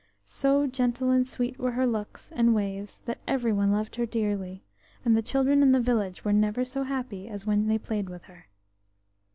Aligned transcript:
So 0.25 0.65
gentle 0.65 1.11
and 1.11 1.27
sweet 1.27 1.59
were 1.59 1.73
her 1.73 1.85
looks 1.85 2.31
and 2.31 2.55
ways 2.55 3.03
that 3.05 3.19
every 3.27 3.53
one 3.53 3.71
loved 3.71 3.97
her 3.97 4.07
dearly, 4.07 4.63
and 5.05 5.15
the 5.15 5.21
children 5.21 5.61
in 5.61 5.73
the 5.73 5.79
village 5.79 6.25
were 6.25 6.33
never 6.33 6.65
so 6.65 6.81
happy 6.81 7.29
as 7.29 7.45
when 7.45 7.67
they 7.67 7.77
played 7.77 8.09
with 8.09 8.23
her. 8.23 8.47